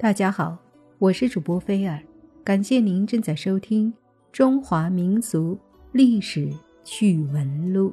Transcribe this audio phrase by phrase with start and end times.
[0.00, 0.56] 大家好，
[0.98, 2.00] 我是主播菲尔，
[2.44, 3.92] 感谢您正在收听
[4.30, 5.58] 《中华民族
[5.90, 6.54] 历史
[6.84, 7.90] 趣闻录》。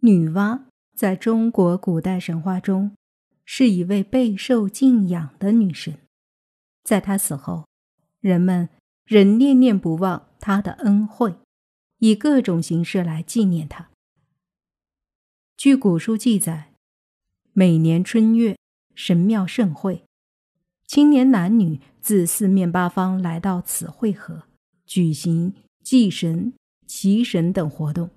[0.00, 0.62] 女娲
[0.96, 2.96] 在中国古代神话中
[3.44, 5.96] 是一位备受敬仰的女神，
[6.82, 7.68] 在她死后，
[8.18, 8.68] 人们
[9.04, 11.36] 仍念念不忘她的恩惠，
[11.98, 13.90] 以各种形式来纪念她。
[15.56, 16.73] 据古书记载。
[17.56, 18.58] 每年春月，
[18.96, 20.02] 神庙盛会，
[20.88, 24.48] 青年男女自四面八方来到此会合，
[24.84, 26.52] 举行祭神、
[26.88, 28.10] 祈神等活动，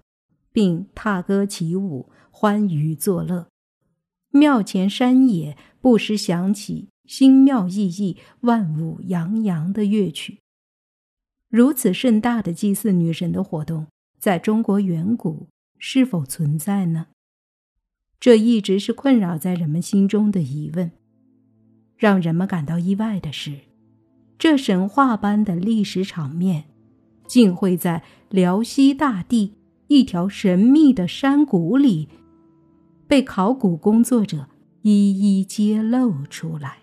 [0.51, 3.47] 并踏歌起舞，欢愉作乐。
[4.31, 10.39] 庙前山野不时响起新妙熠熠、万舞洋洋的乐曲。
[11.47, 13.85] 如此盛大的祭祀女神的活动，
[14.17, 17.09] 在中国远古是否存在呢？
[18.19, 20.91] 这一直是困扰在人们心中的疑问。
[21.97, 23.53] 让人们感到意外的是，
[24.37, 26.65] 这神话般的历史场面，
[27.27, 29.53] 竟会在辽西大地
[29.87, 32.07] 一条神秘的山谷里，
[33.07, 34.47] 被考古工作者
[34.83, 36.77] 一一揭露出来。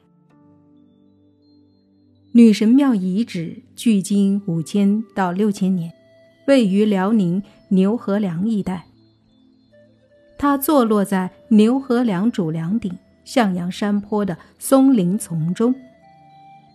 [2.33, 5.93] 女神庙遗址距今五千到六千年，
[6.49, 8.87] 位于辽宁牛河梁一带。
[10.37, 15.75] 它坐落在牛河梁主梁顶向阳山坡的松林丛中，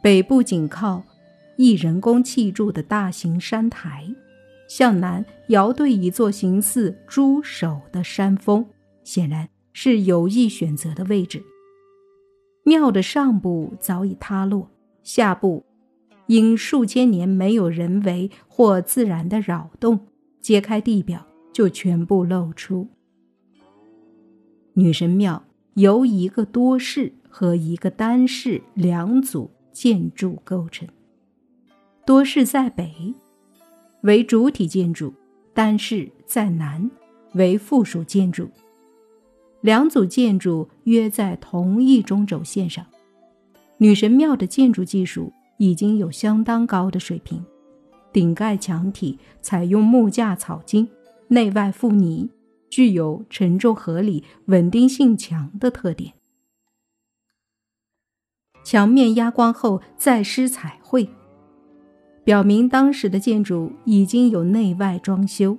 [0.01, 1.03] 北部紧靠
[1.57, 4.07] 一人工砌筑的大型山台，
[4.67, 8.65] 向南遥对一座形似猪首的山峰，
[9.03, 11.43] 显然是有意选择的位置。
[12.63, 14.69] 庙的上部早已塌落，
[15.03, 15.65] 下部
[16.27, 19.99] 因数千年没有人为或自然的扰动，
[20.39, 22.87] 揭开地表就全部露出。
[24.79, 30.87] 女神庙由一个多室和一个单室两组建筑构成。
[32.05, 33.13] 多室在北，
[34.03, 35.09] 为主体建筑；
[35.53, 36.89] 单室在南，
[37.33, 38.47] 为附属建筑。
[39.59, 42.85] 两组建筑约在同一中轴线上。
[43.79, 47.43] 女神庙的建筑技术已经有相当高的水平，
[48.13, 50.87] 顶盖墙体采用木架草筋，
[51.27, 52.29] 内外覆泥。
[52.69, 56.13] 具有承重合理、稳定性强的特点。
[58.63, 61.09] 墙面压光后再施彩绘，
[62.23, 65.57] 表明当时的建筑已经有内外装修。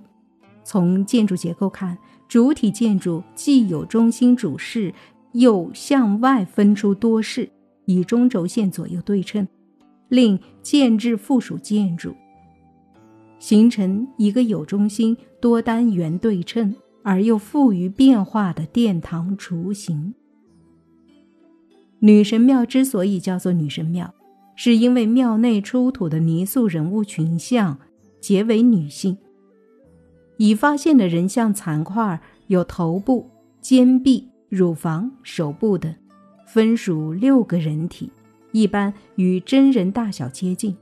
[0.62, 4.94] 从建筑结构看，主体建筑既有中心主室，
[5.32, 7.50] 又向外分出多室，
[7.86, 9.48] 以中轴线左右对称，
[10.08, 12.14] 令建制附属建筑
[13.40, 16.72] 形成一个有中心、多单元对称。
[17.02, 20.14] 而又富于变化的殿堂雏形。
[22.00, 24.14] 女神庙之所以叫做女神庙，
[24.56, 27.78] 是因为庙内出土的泥塑人物群像
[28.20, 29.16] 皆为女性。
[30.38, 33.28] 已发现的人像残块有头部、
[33.60, 35.94] 肩臂、乳房、手部等，
[36.46, 38.10] 分属六个人体，
[38.52, 40.74] 一般与真人大小接近，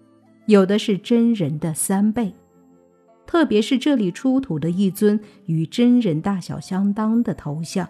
[0.46, 2.32] 有的是真人的三倍。
[3.28, 7.86] 特别是这里出土的一尊与真人大小相当的头像，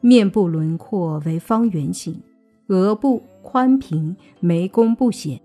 [0.00, 2.20] 面部轮廓为方圆形，
[2.66, 5.40] 额部宽平，眉弓不显，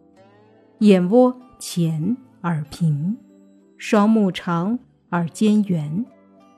[0.79, 3.15] 眼窝浅耳平，
[3.77, 4.79] 双目长
[5.11, 6.03] 耳尖圆，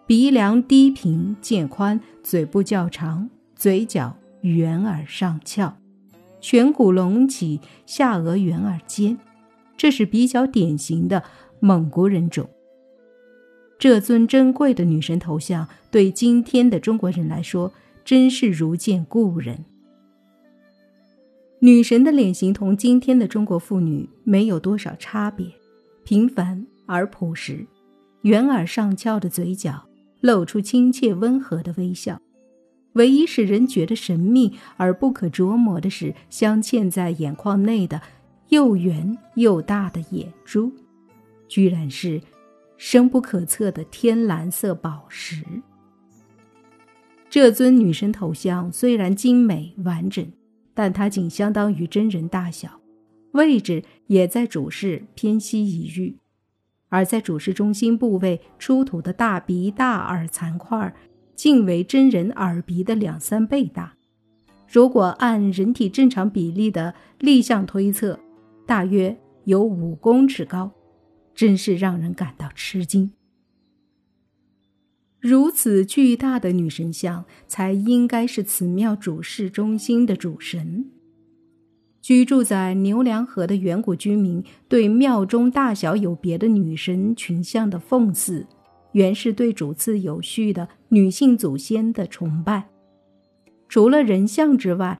[0.07, 5.75] 鼻梁低平渐宽，嘴部较长，嘴角圆而上翘，
[6.41, 9.17] 颧骨隆起，下颚圆而尖，
[9.75, 11.21] 这是比较典型的。
[11.65, 12.49] 蒙古人种，
[13.79, 17.71] 这尊珍贵的女神头像，对今天的中国人来说，
[18.03, 19.63] 真是如见故人。
[21.59, 25.47] 女神的脸型同今天的中国妇女没有多少差别，
[26.03, 27.65] 平凡而朴实，
[28.23, 29.85] 圆而上翘的嘴角
[30.19, 32.19] 露出亲切温和的微笑。
[32.95, 38.01] 唯一使人觉得神秘而不可捉摸的是，镶嵌在眼眶内的
[38.49, 40.69] 又圆又大的眼珠。
[41.53, 42.19] 居然是
[42.77, 45.45] 深不可测的天蓝色宝石。
[47.29, 50.25] 这尊女神头像虽然精美完整，
[50.73, 52.81] 但它仅相当于真人大小，
[53.33, 56.17] 位置也在主室偏西一隅，
[56.89, 60.91] 而在主室中心部位出土的大鼻大耳残块，
[61.35, 63.93] 竟为真人耳鼻的两三倍大。
[64.67, 68.19] 如果按人体正常比例的立像推测，
[68.65, 70.71] 大约有五公尺高。
[71.33, 73.11] 真是让人感到吃惊。
[75.19, 80.89] 如此巨大的女神像，才应该是此庙主事中心的主神。
[82.01, 88.45] 居住在牛梁河的远古居民对庙中大小有别的女神群像的奉祀，
[88.91, 92.67] 原是对主次有序的女性祖先的崇拜。
[93.69, 94.99] 除了人像之外，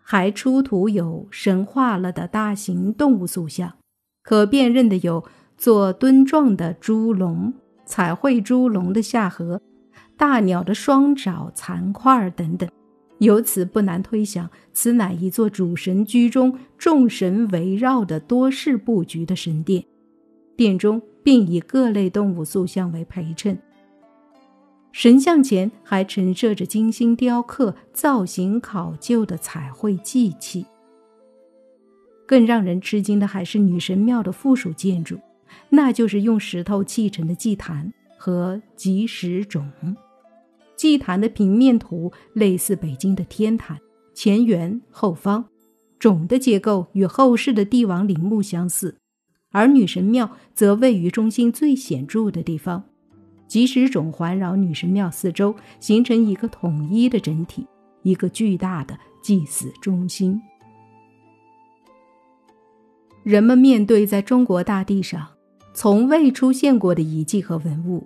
[0.00, 3.76] 还出土有神化了的大型动物塑像，
[4.22, 5.24] 可辨认的有
[5.56, 7.52] 做墩状的猪龙、
[7.86, 9.60] 彩绘猪龙的下颌、
[10.16, 12.68] 大鸟的双爪残块等等。
[13.18, 19.84] 由此不难推想，此乃一座主神居中、众神围绕的多式布局的神殿，
[20.56, 23.56] 殿中并以各类动物塑像为陪衬。
[24.90, 30.66] 神像前还陈设着精心雕刻、造型考究的彩绘祭器。
[32.26, 35.18] 更让人吃惊的还是女神庙的附属建筑，
[35.70, 39.96] 那就是用石头砌成的祭坛和祭石冢。
[40.76, 43.78] 祭坛的平面图类似北京的天坛，
[44.12, 45.44] 前圆后方，
[45.98, 48.96] 冢的结构与后世的帝王陵墓相似，
[49.50, 52.82] 而女神庙则位于中心最显著的地方，
[53.46, 57.66] 祭石冢环绕女神庙四周，形成一个统一的整体，
[58.02, 60.42] 一个巨大的祭祀中心。
[63.22, 65.26] 人们面对在中国大地上
[65.74, 68.02] 从未出现过的遗迹和文物。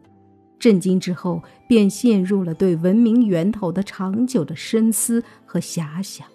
[0.58, 6.26] 震惊之后，便陷入了对文明源头的长久的深思和遐想。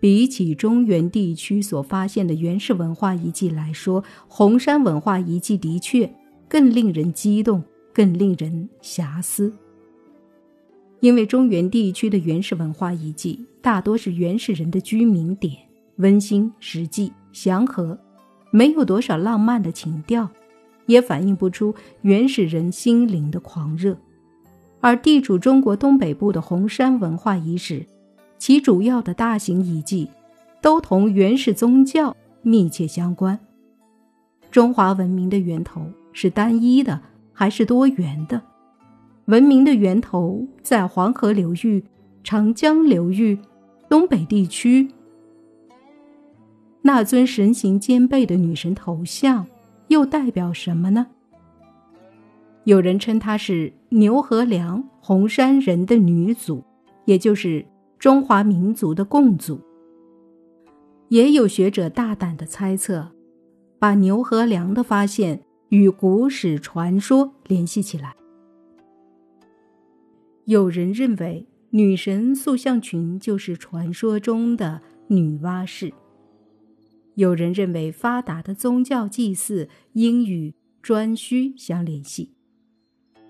[0.00, 6.10] 比起中原地区所发现的原始文化遗迹来说，红山文化遗迹的确
[6.48, 7.62] 更令人激动，
[7.92, 9.52] 更令人遐思。
[11.00, 15.54] 因为中原地区的原始文化遗迹大多是原始人的居民点，
[15.96, 17.98] 温馨、实际、祥和，
[18.50, 20.28] 没有多少浪漫的情调。
[20.86, 23.94] 也反映不出原始人心灵的狂热，
[24.80, 27.84] 而地处中国东北部的红山文化遗址，
[28.38, 30.08] 其主要的大型遗迹，
[30.62, 33.38] 都同原始宗教密切相关。
[34.50, 35.82] 中华文明的源头
[36.14, 36.98] 是单一的
[37.34, 38.40] 还是多元的？
[39.26, 41.84] 文明的源头在黄河流域、
[42.24, 43.38] 长江流域、
[43.90, 44.88] 东北地区。
[46.88, 49.46] 那尊神形兼备的女神头像。
[49.88, 51.06] 又代表什么呢？
[52.64, 56.64] 有人称她是牛河梁红山人的女祖，
[57.04, 57.64] 也就是
[57.98, 59.60] 中华民族的共祖。
[61.08, 63.10] 也有学者大胆的猜测，
[63.78, 68.14] 把牛河梁的发现与古史传说联系起来。
[70.44, 75.92] 有人认为女神塑像群就是传说中的女娲氏。
[77.18, 82.36] 有人认为发达的宗教祭祀应与颛顼相联系，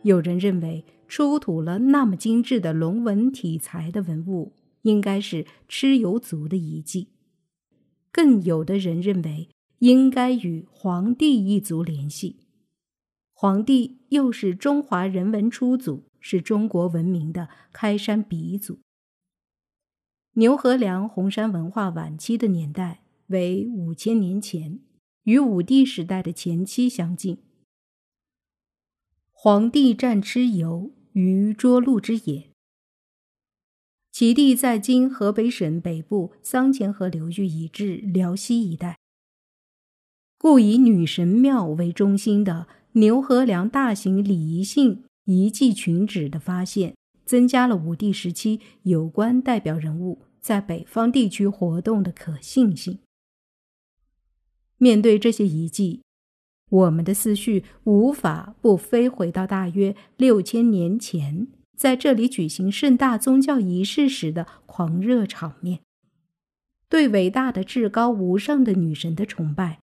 [0.03, 4.53] 有人认为出土了那么精致的龙纹题材的文物
[4.83, 7.09] 应该是蚩尤族的遗迹，
[8.13, 9.49] 更有的人认为
[9.79, 12.41] 应该与黄帝一族联系，
[13.33, 18.81] 黄帝又是中华人文初祖，是中国文明的开山鼻祖。
[20.35, 23.01] 牛河梁红山文化晚期的年代。
[23.29, 24.81] 为五千年前，
[25.25, 27.39] 与武帝时代的前期相近。
[29.31, 32.51] 黄帝战蚩尤于涿鹿之野，
[34.11, 38.99] 其地在今河北省北部桑乾河流域以至辽西一带。
[40.39, 52.99] 故以女神庙为中心的牛河梁大型礼仪性遗迹群址的发现，增加了武帝时期有关代表人物在北方地区活动的可信性。
[54.79, 56.03] 面对这些遗迹，
[56.71, 65.81] 我们的思绪无法不飞回到大约六千年前，在这里举行盛大宗教仪式时的狂热场面。
[66.89, 69.81] 对伟大的、至高无上的女神的崇拜，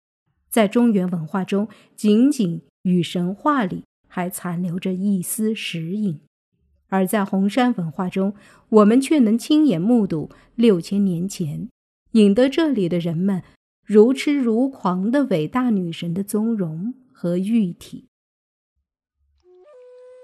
[0.50, 6.20] 在中原文化中仅仅与神话里还残留着一丝石影；
[6.88, 8.34] 而在红山文化中，
[8.68, 11.68] 我们却能亲眼目睹六千年前
[12.12, 13.42] 引得这里的人们。
[13.84, 18.08] 如痴如狂的伟大女神的宗容和玉体，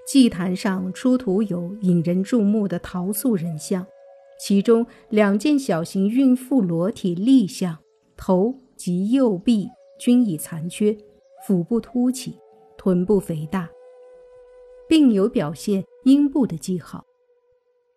[0.07, 3.85] 祭坛上出土有引人注目的陶塑人像，
[4.39, 7.79] 其中两件小型孕妇裸体立像，
[8.17, 10.97] 头及右臂均已残缺，
[11.45, 12.39] 腹部凸起，
[12.79, 13.69] 臀部肥大，
[14.89, 17.05] 并有表现阴部的记号。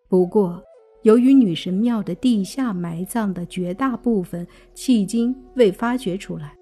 [0.07, 0.63] 不过，
[1.03, 6.53] 由于女神庙的地下埋葬的绝大部分迄今未发掘出来，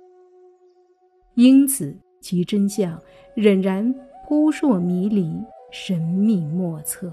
[1.36, 3.00] 因此其真相
[3.36, 3.94] 仍然
[4.28, 5.34] 扑朔迷离、
[5.72, 7.12] 神秘莫测。